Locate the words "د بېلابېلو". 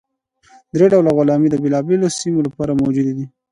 1.51-2.07